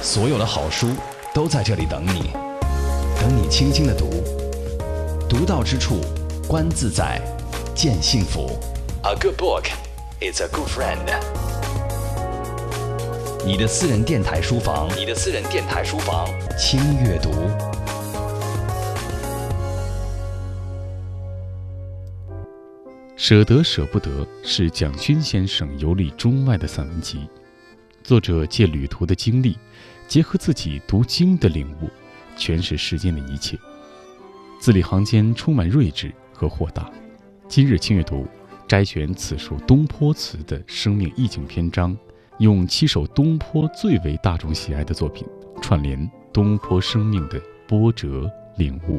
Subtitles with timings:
[0.00, 0.88] 所有的好书
[1.34, 2.30] 都在这里等你，
[3.20, 4.08] 等你轻轻的读，
[5.28, 6.00] 读到之处，
[6.46, 7.20] 观自在，
[7.74, 8.58] 见幸福。
[9.02, 9.64] A good book
[10.20, 11.04] is a good friend。
[13.44, 17.30] 你的私人电台书房，你的私人电台书房，轻阅读。
[23.16, 27.28] 舍得舍不得是蒋勋先生游历中外的散文集，
[28.02, 29.58] 作者借旅途的经历，
[30.08, 31.90] 结合自己读经的领悟，
[32.34, 33.58] 诠释世间的一切，
[34.58, 36.90] 字里行间充满睿智和豁达。
[37.46, 38.26] 今日轻阅读
[38.66, 41.94] 摘选此书东坡词的生命意境篇章，
[42.38, 45.26] 用七首东坡最为大众喜爱的作品，
[45.60, 48.98] 串联东坡生命的波折领悟。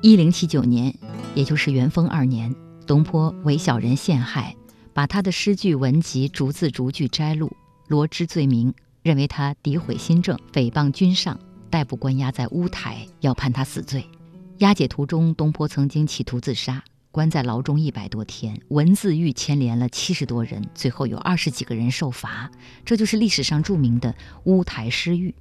[0.00, 0.94] 一零七九年，
[1.34, 2.52] 也就是元丰二年，
[2.92, 4.54] 东坡为小人陷害，
[4.92, 7.50] 把他的诗句文集逐字逐句摘录，
[7.88, 14.04] 罗织罪名，认为他诋毁新政、诽谤君上，逮捕关押在乌台，要判他死罪。
[14.58, 22.50] 押解途中，东坡曾经企图自杀，关在牢中一百多天，文字狱牵连了七十多人，最后有二十几个人受罚，
[22.84, 25.34] 这就是历史上著名的乌台诗狱。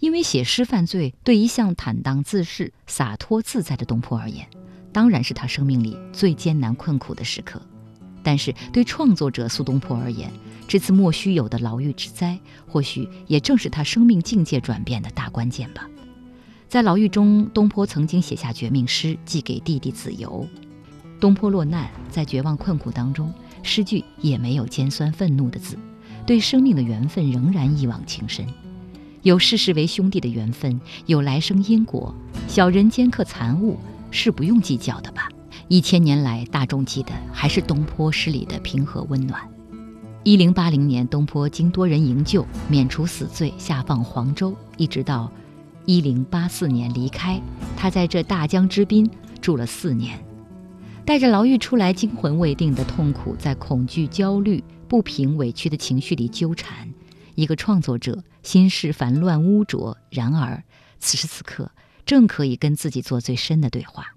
[0.00, 4.44] 因为写诗犯罪，对一向坦荡自适、洒脱自在的东坡而言，
[4.98, 7.62] 当然是他生命里最艰难困苦的时刻。
[8.20, 10.28] 但是对创作者苏东坡而言，
[10.66, 15.88] 这次莫须有的牢狱之灾，或许也正是他生命境界转变的大关键吧。
[16.66, 20.44] 在牢狱中，东坡曾经写下绝命诗，寄给弟弟子由。
[21.20, 23.32] 东坡落难，在绝望困苦当中，
[23.62, 25.78] 诗句也没有尖酸愤怒的字，
[26.26, 28.44] 对生命的缘分仍然一往情深。
[29.22, 32.12] 有世世为兄弟的缘分，有来生因果，
[32.48, 33.78] 小人尖刻残物
[34.10, 35.28] 是不用计较的吧？
[35.68, 39.40] 一千年来，大众记得还是东坡诗里的平和温暖。
[40.24, 45.30] 一零八零年，东坡经多人营救，免除死罪，下放黄州，一直到
[45.84, 47.40] 一零八四年离开。
[47.76, 49.08] 他在这大江之滨
[49.40, 50.18] 住了四年，
[51.04, 56.88] 带着牢狱出来惊魂未定的痛苦，在恐惧、焦虑、不平、委屈的情绪里纠缠。
[57.34, 60.62] 一个创作者心事烦乱污浊，然而
[60.98, 61.70] 此时此刻
[62.08, 64.14] 正可以跟自己做最深的对话。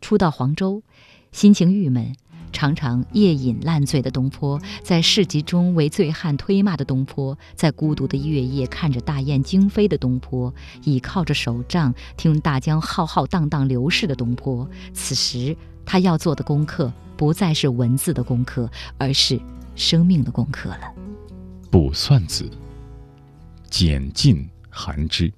[0.00, 0.84] 初到黄州，
[1.32, 2.14] 心情郁闷，
[2.52, 10.54] 常常夜饮烂醉的东坡，在市集中为醉汉推骂的东坡，在孤独的月夜看着大雁惊飞的东坡，
[10.84, 19.36] 倚靠着手杖听大江浩浩荡荡流逝的东坡，此时他要做的功课不再是文字的功课，而是
[19.74, 20.94] 生命的功课了。
[21.70, 22.44] 《卜算子》
[23.68, 25.32] 简尽寒枝，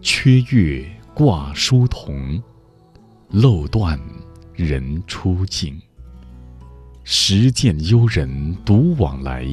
[0.00, 2.40] 缺月挂疏桐，
[3.30, 4.00] 漏断
[4.54, 5.80] 人初静。
[7.02, 9.44] 时见幽人独往来，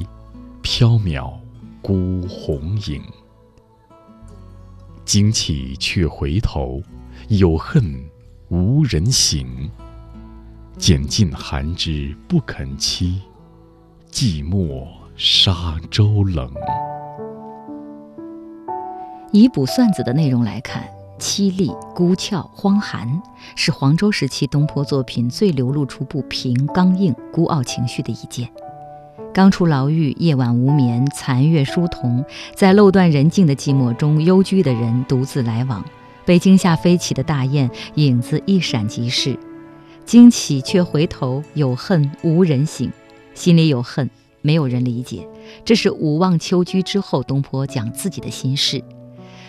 [0.62, 1.34] 缥缈
[1.82, 3.02] 孤鸿影。
[5.04, 6.82] 惊起却回头，
[7.30, 8.04] 有恨
[8.50, 9.44] 无人省。
[10.78, 13.16] 拣尽寒枝不肯栖。
[14.12, 16.54] 寂寞沙洲冷。
[19.32, 20.84] 以《卜算子》的内容来看，
[21.20, 23.22] 凄厉、孤峭、荒寒，
[23.56, 28.50] 是黄州时期东坡作品最流露出不平、刚硬、孤傲情绪的一件。
[29.34, 32.24] 刚出牢狱，夜晚无眠，残月疏桐，
[32.56, 35.84] 在漏断人静的寂寞中，幽居的人独自来往，
[36.24, 39.38] 被惊吓飞起的大雁影子一闪即逝，
[40.06, 42.90] 惊起却回头，有恨无人省。
[43.34, 44.10] 心里有恨，
[44.42, 45.28] 没有人理解。
[45.66, 48.82] 这是五望秋居之后，东坡讲自己的心事。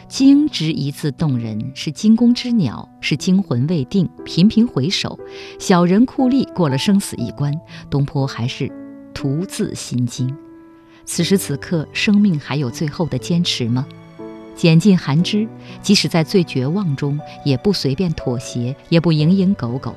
[0.08, 5.18] 惊之一字动人，是惊弓之鸟，是惊魂未定，频频回首。
[5.58, 7.52] 小人酷吏过了生死一关，
[7.90, 8.70] 东坡还是
[9.12, 10.32] 徒自心惊。
[11.04, 13.84] 此时此刻，生命还有最后的坚持吗？
[14.54, 15.46] 拣尽寒枝，
[15.82, 19.94] 即使在最绝望中，也不随便妥协，也不蝇营狗苟。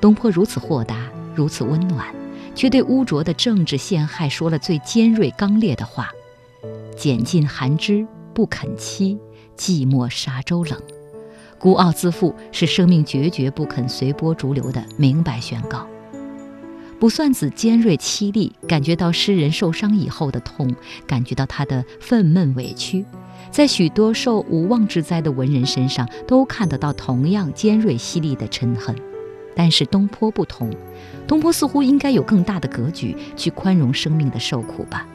[0.00, 2.06] 东坡如此豁达，如此温暖。
[2.52, 6.10] 却对污浊的政治陷害说了最尖锐刚烈的话
[6.98, 8.04] ：“拣尽寒枝
[8.34, 9.16] 不肯栖，
[9.60, 10.80] 寂寞沙洲冷。”
[11.60, 15.86] 孤傲自负是生命决绝不肯随波逐流的明白宣告。
[16.98, 20.74] 卜算子尖锐凄厉，感觉到诗人受伤以后的痛，
[21.06, 23.04] 感觉到他的愤懑委屈，
[23.50, 28.96] 在许多受无妄之灾的文人身上都看得到同样尖锐犀利的嗔恨。
[29.54, 30.70] 但是东坡不同，
[31.26, 35.06] 东坡似乎应该有更大的格局去宽容生命的受苦吧。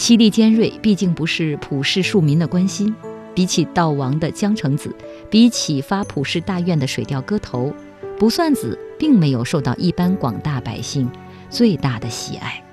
[0.00, 2.96] 凄厉尖锐，毕竟不是普世庶民的关心。
[3.34, 4.90] 比起悼亡的江城子，
[5.28, 7.70] 比起发普世大愿的水调歌头，
[8.18, 11.06] 卜算子并没有受到一般广大百姓
[11.50, 12.64] 最大的喜爱。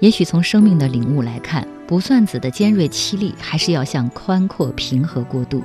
[0.00, 5.62] 也许从生命的领悟来看，卜算子的尖锐凄厉，还是要向宽阔平和过渡。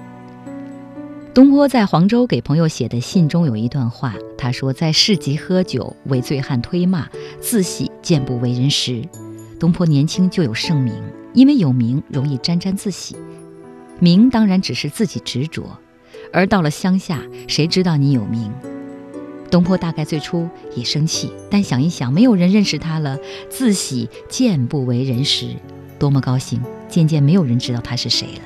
[1.34, 7.08] 东坡在黄州给朋友写的信中有一段话，他说：“在市集喝酒，为醉汉推骂，
[7.42, 9.02] 自喜见不为人识。”
[9.60, 10.94] 东坡年轻就有盛名，
[11.34, 13.16] 因为有名容易沾沾自喜，
[14.00, 15.78] 名当然只是自己执着，
[16.32, 18.52] 而到了乡下，谁知道你有名？
[19.50, 23.18] 东坡大概最初也生气，但想一想，没有人认识他了，
[23.50, 25.56] 自喜见不为人识，
[26.00, 26.60] 多么高兴！
[26.90, 28.42] 渐渐没有人知道他是谁了。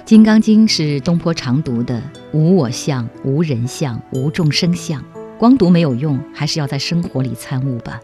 [0.04, 2.00] 《金刚经》是东坡常读的，
[2.32, 5.04] 无我相，无人相，无众生相。
[5.38, 8.00] 光读没有用，还是要在生活里参悟吧。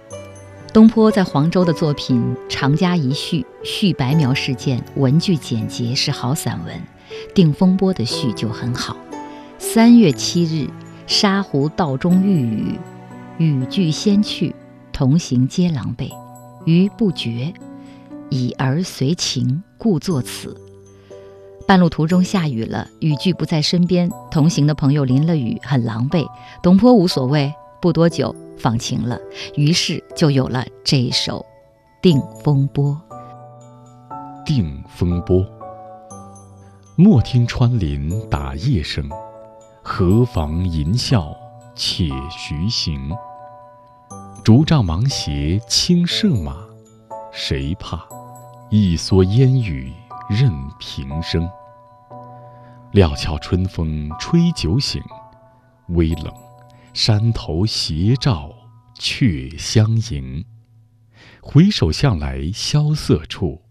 [0.72, 6.81] 东坡在黄州的作品常加一序，序白描事件，文句简洁，是好散文。
[7.34, 8.96] 定风波的序就很好。
[9.58, 10.70] 三月七日，
[11.08, 12.78] 沙湖道中遇雨，
[13.38, 14.55] 雨具先去，
[14.93, 16.08] 同行皆狼狈，
[16.64, 17.52] 余不觉，
[18.28, 20.56] 已而随情，故作此。
[21.67, 26.25] 半路途中下雨了，雨具不在身边，同行的朋友淋了雨，很狼狈。
[26.62, 29.18] 东坡无所谓，不多久放晴了，
[29.56, 31.38] 于是就有了这一首
[32.02, 33.00] 《定风波》。
[34.44, 35.44] 定风波，
[36.96, 39.08] 莫听穿林打叶声，
[39.82, 41.34] 何妨吟啸
[41.74, 43.10] 且徐行。
[44.44, 46.56] 竹杖芒鞋轻胜马，
[47.32, 48.04] 谁怕？
[48.70, 49.92] 一蓑烟雨
[50.28, 51.48] 任平生。
[52.92, 55.00] 料峭春风吹酒醒，
[55.90, 56.32] 微冷，
[56.92, 58.52] 山头斜照
[58.94, 60.44] 却相迎。
[61.40, 63.62] 回首向来萧瑟处，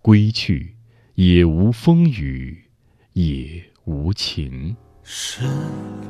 [0.00, 0.76] 归去，
[1.14, 2.70] 也无风雨
[3.12, 4.76] 也无晴。
[5.04, 5.42] 十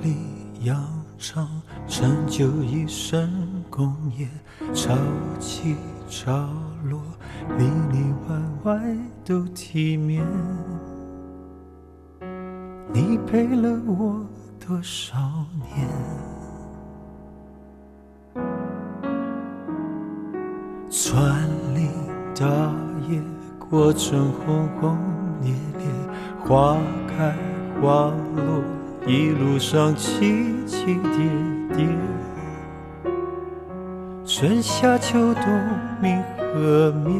[0.02, 0.14] 里
[0.62, 3.30] 洋场，成就一身
[3.68, 4.28] 功业。
[4.74, 4.96] 潮
[5.40, 5.74] 起
[6.08, 6.48] 潮
[6.84, 7.02] 落，
[7.58, 10.24] 里里外外都体面。
[12.92, 14.26] 你陪了我
[14.60, 16.31] 多少年？
[20.94, 21.88] 穿林
[22.38, 22.46] 打
[23.08, 23.18] 叶
[23.58, 24.98] 过程轰轰
[25.40, 25.86] 烈烈，
[26.44, 26.76] 花
[27.08, 27.34] 开
[27.80, 28.62] 花落，
[29.06, 31.88] 一路上起起跌跌。
[34.26, 35.44] 春夏秋冬
[36.02, 37.14] 明和灭，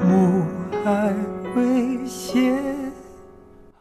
[0.00, 0.44] 暮
[0.84, 1.12] 霭
[1.56, 2.62] 未歇。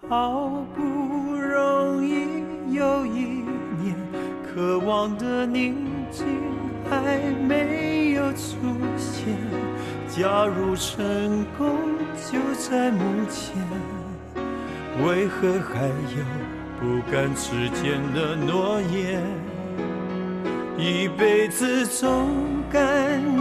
[0.10, 3.44] 好不容易有一
[3.80, 3.96] 年，
[4.44, 5.76] 渴望的宁
[6.10, 6.26] 静
[6.90, 8.56] 还没有出
[8.98, 9.36] 现。
[10.08, 11.78] 假如成功
[12.16, 13.56] 就在目前，
[15.06, 16.24] 为何还有
[16.80, 19.22] 不敢实践的诺言？
[20.78, 22.28] 一辈子总
[22.72, 22.82] 感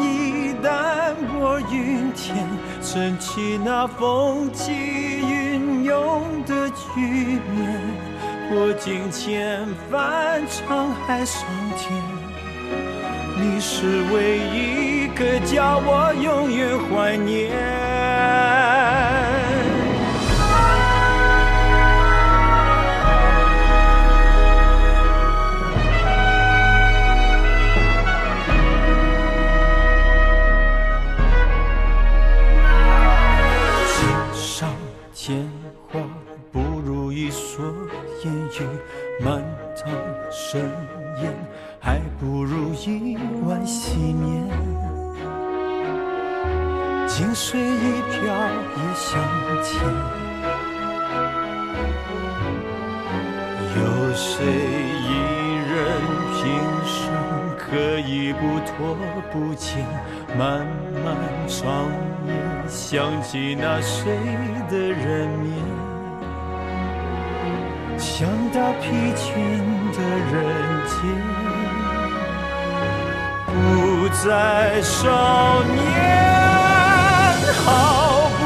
[0.01, 2.47] 以淡泊云天，
[2.83, 6.25] 撑起那风起云涌。
[6.47, 7.81] 的局面，
[8.49, 11.45] 过尽千帆，沧海桑
[11.77, 12.06] 田。
[13.39, 17.86] 你是唯一一个叫我永远怀念。
[63.29, 64.17] 起那谁
[64.71, 65.53] 的人面，
[67.99, 69.35] 想到疲倦
[69.93, 69.99] 的
[70.31, 70.35] 人
[70.87, 70.97] 间，
[73.49, 75.11] 不再少
[75.65, 75.77] 年。
[77.65, 78.41] 好不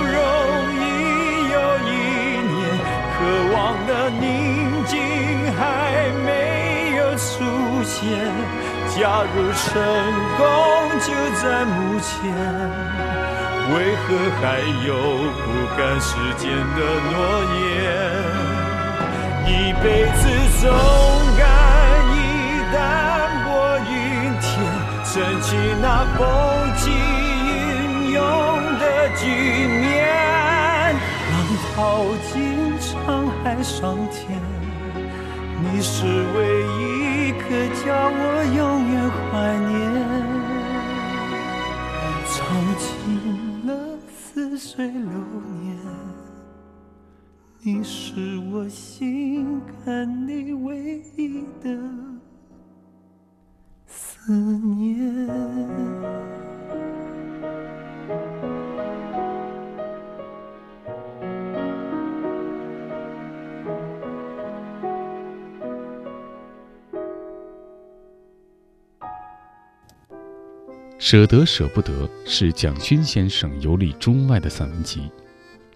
[0.00, 0.14] 容
[0.78, 0.80] 易
[1.50, 1.54] 有
[1.88, 1.90] 一
[2.46, 2.54] 年，
[3.18, 3.18] 渴
[3.52, 3.58] 望
[3.88, 4.22] 的宁
[4.86, 4.94] 静
[5.58, 5.60] 还
[6.24, 7.28] 没有出
[7.82, 7.98] 现。
[8.96, 9.66] 假如成
[10.38, 10.40] 功
[11.00, 11.08] 就
[11.42, 12.14] 在目前，
[13.72, 14.06] 为何
[14.40, 14.44] 还
[14.84, 14.90] 有
[15.44, 15.46] 不
[15.76, 16.78] 敢实践的
[17.10, 17.14] 诺
[17.54, 17.60] 言？
[19.46, 19.50] 一
[19.82, 19.84] 辈
[20.16, 20.22] 子
[20.60, 20.64] 总
[21.38, 21.40] 敢
[22.14, 22.18] 以
[22.72, 22.76] 淡
[23.44, 23.48] 泊
[23.88, 23.90] 云
[24.40, 24.48] 天，
[25.04, 25.48] 撑起
[25.80, 25.84] 那
[26.16, 26.20] 风
[26.76, 28.18] 起云涌
[28.78, 28.82] 的
[29.16, 29.22] 局
[29.80, 29.88] 面。
[31.30, 31.34] 浪
[31.74, 31.78] 淘
[32.32, 32.34] 尽
[32.80, 32.90] 沧
[33.42, 33.78] 海桑
[34.10, 34.18] 田。
[35.62, 36.38] 你是唯
[36.78, 36.80] 一
[37.28, 37.42] 一颗
[37.84, 38.22] 叫我
[38.56, 38.58] 永
[38.90, 38.94] 远
[39.30, 39.30] 怀
[39.68, 39.70] 念，
[71.10, 75.10] 舍得舍不得是蒋勋先生游历中外的散文集，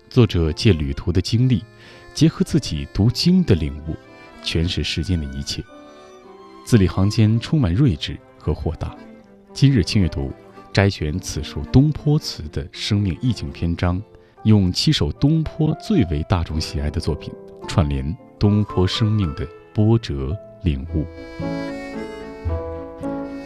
[0.09, 1.61] 作者借旅途的经历，
[2.14, 3.97] 结合自己读经的领悟，
[4.45, 5.61] 诠释世间的一切，
[6.64, 8.97] 字里行间充满睿智和豁达。
[9.53, 10.33] 今日轻阅读，
[10.73, 14.00] 摘选此书东坡词的生命意境篇章，
[14.45, 17.35] 用七首东坡最为大众喜爱的作品，
[17.67, 21.05] 串联东坡生命的波折领悟。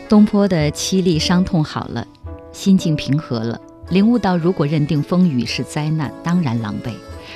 [0.08, 2.06] 东坡的凄厉伤痛好了，
[2.50, 3.60] 心境平和了，
[3.90, 6.92] 领悟到如果认定风雨是灾难，当然狼狈；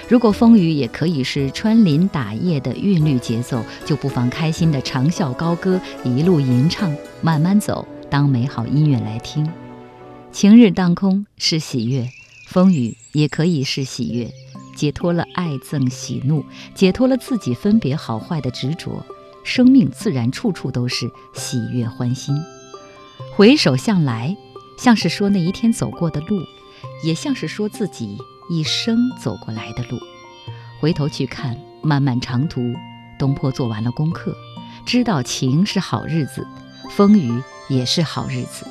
[0.08, 9.46] 如果风雨也可以是穿林打叶的韵律节奏，就不妨开心的长啸高歌，一路吟唱，慢慢走，当美好音乐来听。
[10.30, 12.08] 晴日当空是喜悦，
[12.48, 14.32] 风雨也可以是喜悦，
[14.74, 16.42] 解脱了爱憎喜怒，
[16.74, 19.04] 解脱了自己分别好坏的执着，
[19.44, 22.34] 生命自然处处都是喜悦欢欣。
[23.30, 24.36] 回首向来，
[24.76, 26.40] 像是说那一天走过的路，
[27.04, 28.18] 也像是说自己
[28.50, 29.98] 一生走过来的路。
[30.80, 32.74] 回头去看漫漫长途，
[33.18, 34.36] 东坡做完了功课，
[34.84, 36.46] 知道晴是好日子，
[36.90, 38.66] 风雨也是好日子。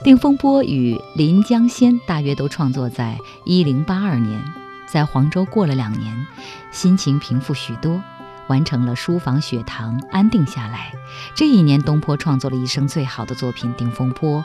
[0.04, 4.42] 《定风波》与《临江仙》大约都创作在一零八二年，
[4.86, 6.26] 在黄州过了两年，
[6.70, 8.00] 心情平复许多。
[8.48, 10.92] 完成了书房学堂，安定下来。
[11.34, 14.40] 这一年，东坡创作了一生最好的作品《定风波》《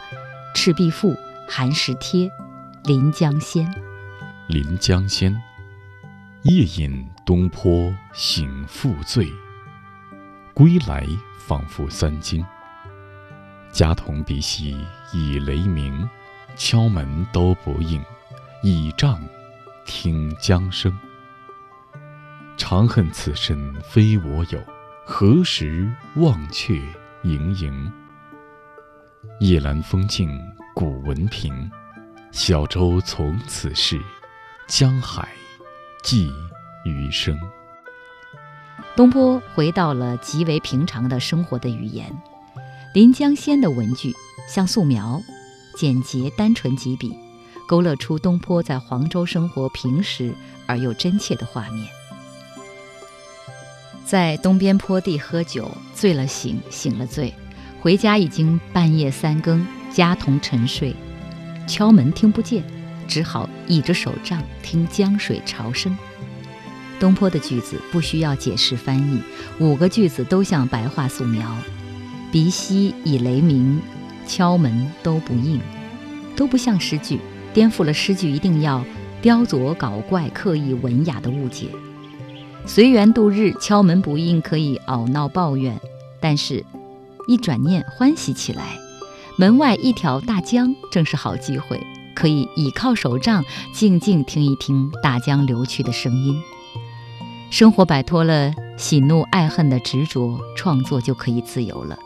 [0.55, 1.13] 赤壁赋》
[1.47, 2.27] 《寒食帖》
[2.83, 3.65] 《临江仙》。
[4.47, 5.33] 《临江仙》
[6.43, 9.31] 夜饮东坡醒复醉，
[10.53, 12.43] 归来仿佛三更。
[13.71, 14.75] 家童鼻息
[15.13, 16.09] 已雷鸣，
[16.57, 18.03] 敲门都不应，
[18.63, 19.21] 倚杖
[19.85, 20.91] 听江声。
[22.71, 24.57] 长恨此身非我有，
[25.03, 26.81] 何时忘却
[27.23, 27.91] 营营？
[29.41, 30.39] 夜阑风静
[30.73, 31.69] 古文平，
[32.31, 33.99] 小舟从此逝，
[34.69, 35.27] 江海
[36.01, 36.31] 寄
[36.85, 37.37] 余生。
[38.95, 42.09] 东坡回到了极为平常的生活的语言，
[42.93, 44.13] 《临江仙》的文句
[44.47, 45.21] 像素描，
[45.75, 47.13] 简洁单纯几笔，
[47.67, 50.33] 勾勒出东坡在黄州生活平实
[50.67, 51.85] 而又真切的画面。
[54.11, 57.33] 在东边坡地喝酒，醉了醒，醒了醉，
[57.79, 60.93] 回家已经半夜三更，家童沉睡，
[61.65, 62.61] 敲门听不见，
[63.07, 65.97] 只好倚着手杖听江水潮声。
[66.99, 69.21] 东坡的句子不需要解释翻译，
[69.59, 71.49] 五个句子都像白话素描。
[72.33, 73.79] 鼻息已雷鸣，
[74.27, 75.57] 敲门都不应，
[76.35, 77.17] 都不像诗句，
[77.53, 78.83] 颠覆了诗句一定要
[79.21, 81.67] 雕琢搞怪、刻意文雅的误解。
[82.65, 85.75] 随缘度日，敲门不应，可以懊恼抱怨；
[86.21, 86.63] 但是，
[87.27, 88.77] 一转念欢喜起来，
[89.37, 91.81] 门外一条大江，正是好机会，
[92.15, 96.41] 可以倚靠手杖，静静听一听大江流去的声音。
[97.49, 101.99] 生活摆脱了喜怒爱恨的执着，创作就可以自由了。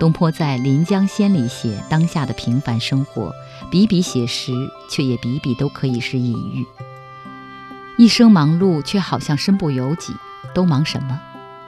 [0.00, 3.30] 东坡在《临江仙》里写当下的平凡生活，
[3.70, 4.52] 笔笔写实，
[4.90, 6.66] 却也笔笔都可以是隐喻。
[8.02, 10.16] 一生忙碌，却好像身不由己。
[10.52, 11.20] 都忙什么？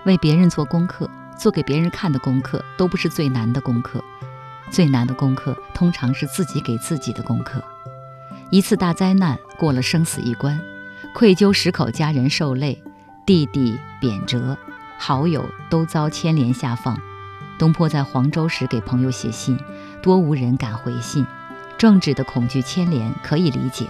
[0.05, 4.03] 为别人做功课，做给别人看的功课，都不是最难的功课。
[4.69, 7.63] 最难的功课，通常是自己给自己的功课。
[8.51, 10.61] 一次大灾难，过了生死一关，
[11.15, 12.83] 愧疚十口家人受累，
[13.25, 14.57] 弟弟贬谪，
[14.99, 16.99] 好友都遭牵连下放。
[17.61, 19.57] 东坡在黄州时给朋友写信，
[20.03, 21.25] 多无人敢回信。
[21.79, 23.87] 政治的恐惧牵连可以理解，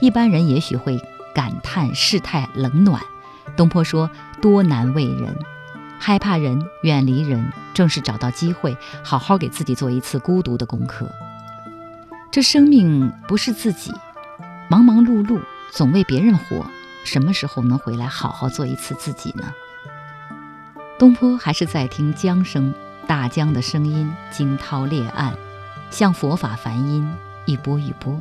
[0.00, 1.00] 一般人也许会。
[1.34, 3.02] 感叹世态冷暖，
[3.56, 4.08] 东坡说
[4.40, 5.36] ：“多难为人，
[5.98, 11.10] 害怕人，远离人，正是找到机会，好好给自己做一次孤独的功课。
[12.30, 13.92] 这生命不是自己，
[14.68, 16.64] 忙忙碌碌，总为别人活，
[17.04, 19.52] 什么时候能回来好好做一次自己呢？”
[20.98, 22.72] 东坡还是在听江声，
[23.06, 25.34] 大江的声音惊涛裂岸，
[25.90, 27.12] 像佛法梵音，
[27.46, 28.20] 一波一波。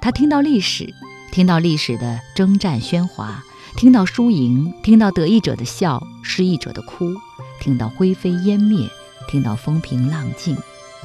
[0.00, 0.92] 他听到历史。
[1.32, 3.44] 听到历史的征战喧哗，
[3.76, 7.14] 听到输赢，听到得意者的笑，失意者的哭，
[7.60, 8.88] 听到灰飞烟灭，
[9.28, 10.56] 听到风平浪静，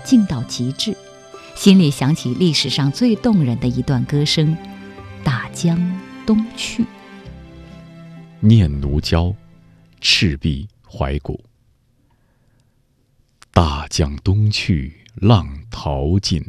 [0.03, 0.97] 静到极致，
[1.55, 4.57] 心里想起历史上最动人的一段歌声
[5.23, 5.79] ：“大江
[6.25, 6.83] 东去。”
[8.41, 9.33] 念奴娇，
[10.01, 11.43] 赤壁怀古。
[13.51, 16.43] 大江东去，浪淘尽，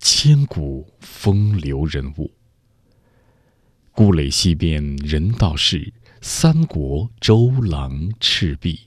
[0.00, 2.30] 千古风流人物。
[3.96, 8.78] 故垒西边人道是，三国周郎赤壁。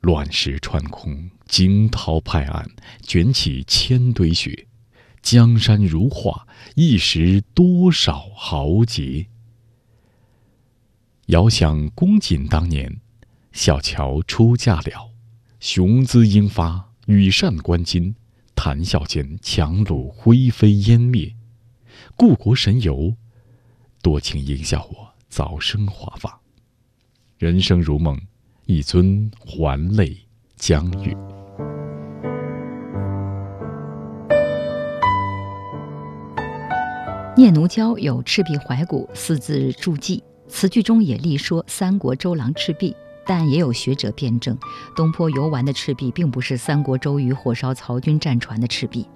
[0.00, 2.66] 乱石穿空，惊涛拍岸，
[3.02, 4.66] 卷起千堆雪。
[5.20, 9.26] 江山如画，一时多少豪杰。
[11.26, 13.02] 遥想公瑾当年，
[13.52, 15.10] 小乔出嫁了，
[15.60, 18.14] 雄姿英发，羽扇纶巾，
[18.54, 21.36] 谈笑间樯橹灰飞烟灭。
[22.16, 23.14] 故国神游。
[24.02, 26.40] 多情应笑我早生华发，
[27.36, 28.18] 人生如梦，
[28.64, 30.16] 一尊还酹
[30.56, 31.14] 江月。
[37.36, 44.58] 念奴娇有“赤壁怀古”四字注记，词句中也例说三国周郎赤壁，但也有学者辩证，
[44.96, 49.06] 东坡游玩的赤壁并不是三国周瑜火烧曹军战船的赤壁。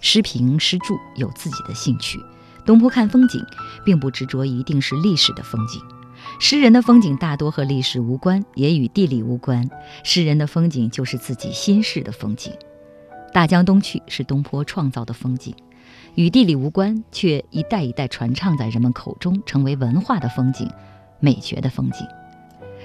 [0.00, 2.18] 诗评诗注有自己的兴趣。
[2.68, 3.42] 东坡看风景，
[3.82, 5.80] 并不执着一定是历史的风景。
[6.38, 9.66] 诗人的风景大多和历史无关，也与地理无关。
[10.04, 12.52] 诗人的风景就是自己心事的风景。
[13.32, 15.54] 大江东去是东坡创造的风景，
[16.14, 20.70] 与地理无关，却一代一代传唱在人们口中，成为文化的风景，
[21.20, 22.06] 美学的风景。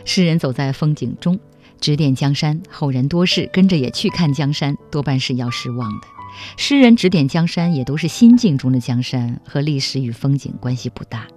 [0.06, 1.38] 诗人走在风景中，
[1.82, 6.08] 指点江山，后人多事跟着也去看江山，多半是要失望的。
[6.58, 11.28] 诗人指点江山，也都是心境中的江山，和历史与风景关系不大。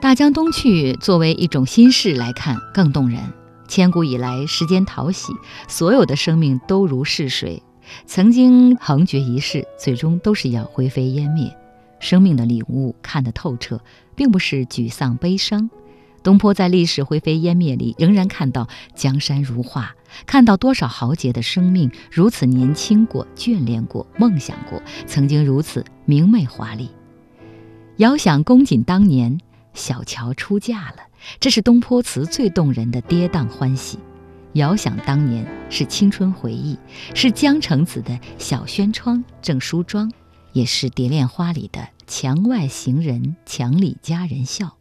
[0.00, 3.20] 大江东去作为一种心事来看，更动人。
[3.68, 5.32] 千古以来，时间淘洗，
[5.68, 7.62] 所有的生命都如逝水，
[8.06, 11.54] 曾经横绝一世，最终都是要灰飞烟灭。
[12.00, 13.80] 生命的领悟看得透彻，
[14.16, 15.70] 并不是沮丧悲伤。
[16.22, 19.94] 东坡在历史灰飞烟灭里，仍然看到江山如画，
[20.26, 26.90] 看到多少豪杰的生命如此年轻过、眷恋过、梦想过，曾经如此明媚华丽。
[27.96, 29.40] 遥想公瑾当年，
[29.72, 30.96] 小乔出嫁了，
[31.38, 33.98] 这是东坡词最动人的跌宕欢喜。
[34.54, 36.76] 遥想当年是青春回忆，
[37.14, 40.12] 是江城子的小轩窗正梳妆，
[40.52, 44.79] 也是蝶恋花里的墙外行人，墙里佳人笑。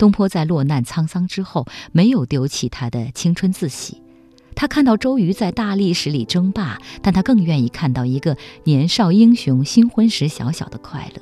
[0.00, 4.00] 东坡在落难沧桑之后，没有丢弃他的青春自喜。
[4.56, 8.34] 他看到周瑜在大历史里争霸，但他更愿意看到一个
[8.64, 11.20] 年少英雄新婚时小小的快乐。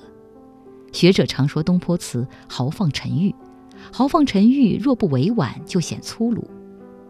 [0.93, 3.35] 学者常说东坡词豪放沉郁，
[3.93, 6.49] 豪放沉郁若不委婉，就显粗鲁。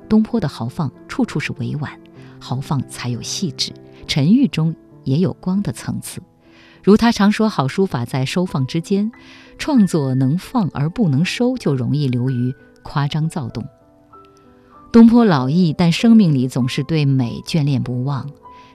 [0.08, 1.92] 东坡的豪放处处是委婉，
[2.40, 3.74] 豪放才有细致，
[4.06, 6.22] 沉郁中也有光的层次。
[6.88, 9.12] 如他常说，好书法在收放之间，
[9.58, 13.62] 创作能放而不能收，就容易流于夸张躁动。
[14.90, 18.30] 东坡老矣，但生命里总是对美眷恋不忘。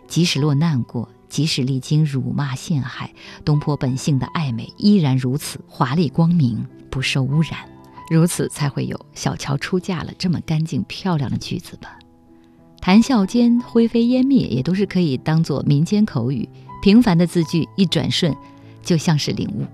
[0.08, 3.12] 即使落难过，即使历经辱骂陷害，
[3.44, 7.68] 东坡本性的爱美依然如此华丽光明，不受污染。
[8.12, 11.98] 如此才会有“小乔出嫁了”这么干净漂亮的句子吧。
[12.80, 16.48] 谈笑间，灰飞烟灭，也都是可以当做民间口语。
[16.84, 18.36] 平凡的字句一转瞬，
[18.82, 19.66] 就像是领悟。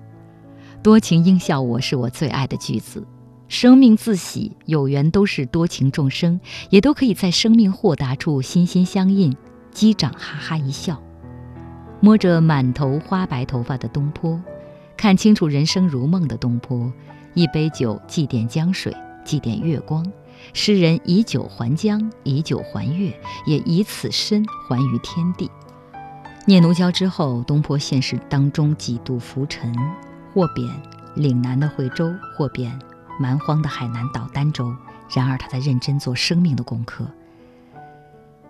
[0.84, 3.04] 多情应笑我是我最爱的句子。
[3.48, 9.36] 生命自喜，有缘都是多情众生，也都可以在生命豁达处心心相印，
[9.72, 11.02] 击掌哈哈一笑。
[12.00, 14.40] 摸着满头花白头发的东坡，
[14.96, 16.94] 看清楚人生如梦的东坡，
[17.34, 18.96] 一杯酒祭奠江水，
[19.26, 20.06] 祭奠月光。
[20.54, 25.50] 诗人以酒还江，以酒还月，也以此身还于天地。
[26.50, 29.72] 念奴娇之后，东坡现实当中几度浮沉，
[30.34, 30.68] 或贬
[31.16, 32.80] 岭南的惠州，或贬
[33.20, 34.76] 蛮荒的海南岛儋州。
[35.14, 37.06] 然而他在认真做生命的功课。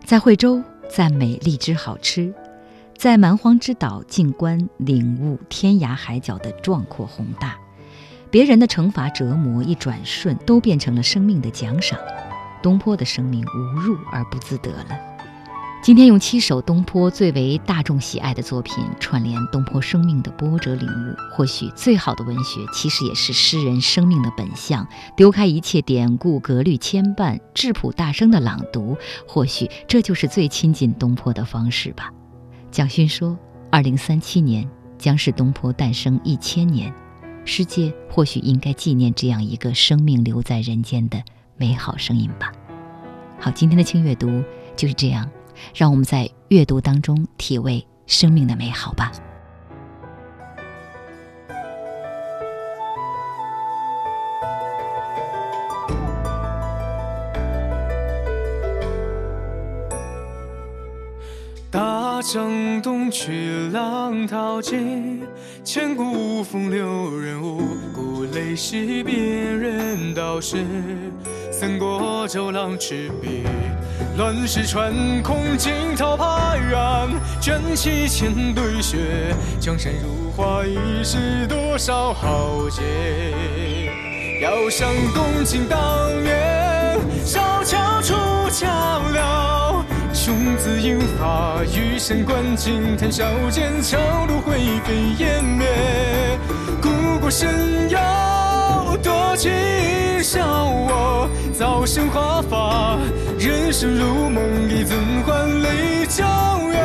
[0.06, 2.34] 在惠州赞美荔枝好吃，
[2.98, 7.58] 在蛮荒之岛静观领悟天涯海角的壮阔宏大。
[8.32, 12.00] 别人的惩罚折磨，一转瞬都变成了生命的奖赏。
[12.64, 15.09] 东坡的生命无入而不自得了。
[15.82, 21.16] 今天用七首东坡最为大众喜爱的作品串联东坡生命的波折领悟。
[21.32, 24.86] 或许最好的文学，其实也是诗人生命的本相。
[25.16, 32.12] 丢开一切典故格律牵绊，质朴大声的朗读，或许这就是最亲近东坡的方式吧。
[32.70, 33.38] 蒋勋说
[33.72, 36.94] ：“二零三七年将是东坡诞生一千年，
[37.46, 41.24] 世界或许应该纪念这样一个生命留在人间的
[41.56, 42.52] 美好声音吧。”
[43.40, 44.44] 好，今天的轻阅读
[44.76, 45.28] 就是这样，
[45.74, 49.12] 让我们在阅读当中体味生命的美好吧。
[61.72, 65.22] 大江东去，浪淘尽，
[65.64, 67.62] 千古风流人物，
[67.94, 70.66] 故垒西边人道是。
[71.60, 73.44] 三国周郎赤壁，
[74.16, 76.24] 乱世穿空，惊涛拍
[76.74, 77.10] 岸，
[77.42, 82.82] 卷起千堆雪，江山如画，一时多少豪杰。
[84.42, 88.16] 遥想公瑾当年，小乔出
[88.50, 93.98] 嫁了，雄姿英发，羽扇纶巾，谈笑间，樯
[94.30, 95.68] 橹灰飞烟灭，
[96.82, 98.00] 故国神游，
[99.04, 99.52] 多情
[100.22, 101.30] 笑我。
[101.54, 102.98] 早生华发，
[103.38, 106.26] 人生如梦，亦怎还泪交
[106.70, 106.80] 月？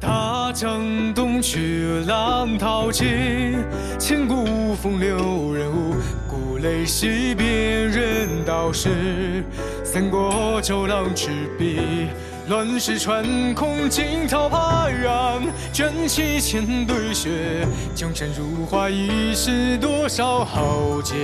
[0.00, 3.58] 大江东去，浪淘尽，
[3.98, 5.94] 千古风流人物，
[6.28, 9.44] 故垒西边人道是。
[9.90, 12.08] 三国周郎赤壁，
[12.46, 13.24] 乱世穿
[13.54, 15.40] 空，惊涛拍岸，
[15.72, 21.14] 卷起千堆雪，江山如画，一时多少豪杰。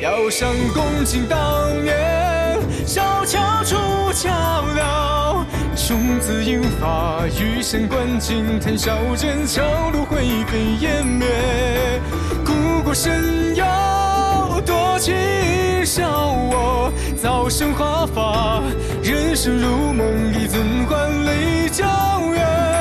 [0.00, 3.74] 遥想公瑾当年，小乔出
[4.12, 4.32] 将
[4.76, 9.60] 了，雄姿英发，羽扇纶巾，谈笑间，樯
[9.92, 11.26] 橹灰飞烟灭，
[12.46, 13.64] 故国神游，
[14.64, 15.47] 多情。
[17.48, 18.62] 生华发，
[19.02, 21.84] 人生如梦，一怎还泪交
[22.34, 22.77] 月？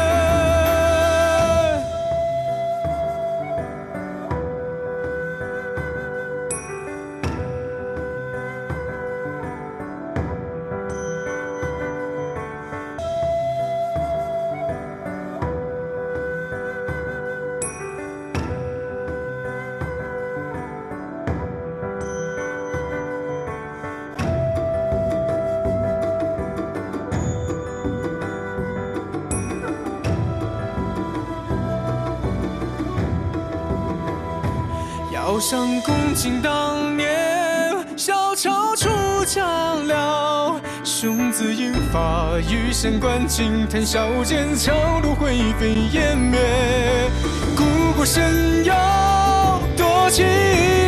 [35.28, 37.10] 遥想公瑾当年，
[37.98, 38.88] 小乔出
[39.26, 44.72] 将了，雄姿英发，羽扇纶巾，谈笑间，桥
[45.04, 46.40] 路灰飞烟灭，
[47.58, 48.74] 故国神游，
[49.76, 50.26] 多情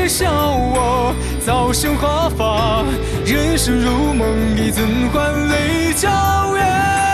[0.08, 1.13] 笑我，
[1.45, 2.86] 早生华发，
[3.25, 4.25] 人生如梦，
[4.56, 6.10] 一怎还泪交
[6.56, 7.09] 月？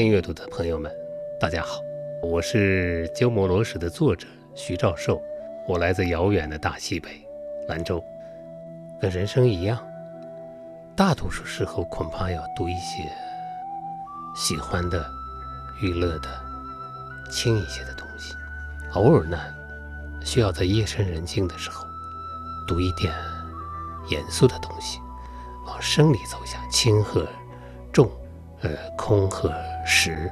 [0.00, 0.90] 轻阅读的朋友们，
[1.38, 1.78] 大家好，
[2.22, 5.20] 我是《鸠摩罗什》的作者徐兆寿，
[5.68, 7.10] 我来自遥远的大西北
[7.68, 8.02] 兰州。
[8.98, 9.78] 跟人生一样，
[10.96, 13.04] 大多数时候恐怕要读一些
[14.34, 15.04] 喜欢的、
[15.82, 16.30] 娱乐的、
[17.30, 18.34] 轻一些的东西。
[18.94, 19.38] 偶尔呢，
[20.24, 21.86] 需要在夜深人静的时候
[22.66, 23.12] 读一点
[24.08, 24.98] 严肃的东西，
[25.66, 27.28] 往生里走下，轻和
[27.92, 28.10] 重，
[28.62, 29.52] 呃，空和。
[29.84, 30.30] 时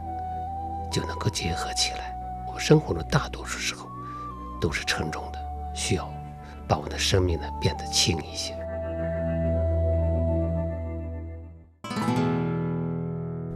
[0.90, 2.14] 就能够结合起来。
[2.52, 3.88] 我生活中大多数时候
[4.60, 5.38] 都是沉重的，
[5.74, 6.08] 需要
[6.66, 8.54] 把我的生命呢变得轻一些。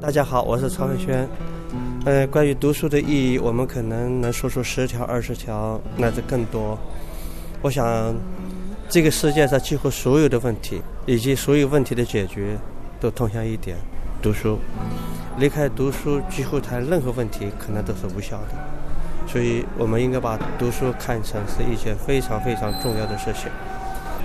[0.00, 1.28] 大家好，我是曹文轩。
[2.05, 6.76] 呃，关于读书的意义，我们可能能说出十条、二十条，乃至更多。
[7.62, 8.12] 我想，
[8.88, 12.59] 这个世界上几乎所有的问题，以及所有问题的解决，
[13.00, 13.76] 都通向一点：
[14.20, 14.59] 读书。
[15.38, 23.51] 离开读书，几乎谈任何问题可能都是无效的，所以我们应该把读书看成是一件非常非常重要的事情。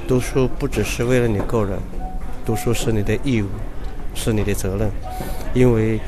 [0.08, 1.80] 读书不只是为了你个人，
[2.46, 3.48] 读书是你的义务，
[4.13, 4.89] 是你的责任，
[5.54, 6.00] 因为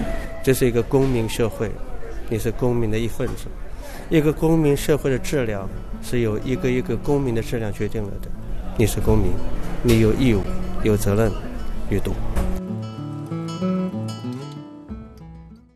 [0.43, 1.71] 这是一个公民社会，
[2.29, 3.45] 你是公民的一份子。
[4.09, 5.67] 一个公民社会的质量
[6.03, 8.29] 是由一个一个公民的质量决定了的。
[8.77, 9.31] 你是公民，
[9.81, 10.41] 你有义务、
[10.83, 11.31] 有责任
[11.89, 12.13] 阅读。